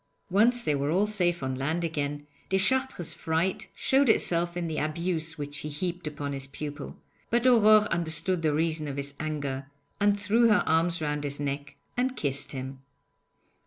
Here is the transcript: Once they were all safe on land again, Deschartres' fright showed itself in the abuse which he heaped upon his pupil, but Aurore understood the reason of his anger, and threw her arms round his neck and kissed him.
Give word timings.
Once 0.31 0.63
they 0.63 0.73
were 0.73 0.89
all 0.89 1.05
safe 1.05 1.43
on 1.43 1.53
land 1.53 1.83
again, 1.83 2.25
Deschartres' 2.49 3.13
fright 3.13 3.67
showed 3.75 4.09
itself 4.09 4.57
in 4.57 4.67
the 4.67 4.79
abuse 4.79 5.37
which 5.37 5.59
he 5.59 5.69
heaped 5.69 6.07
upon 6.07 6.33
his 6.33 6.47
pupil, 6.47 6.97
but 7.29 7.45
Aurore 7.45 7.87
understood 7.91 8.41
the 8.41 8.51
reason 8.51 8.87
of 8.87 8.97
his 8.97 9.13
anger, 9.19 9.67
and 9.99 10.19
threw 10.19 10.49
her 10.49 10.63
arms 10.65 11.03
round 11.03 11.23
his 11.23 11.39
neck 11.39 11.75
and 11.95 12.17
kissed 12.17 12.51
him. 12.51 12.79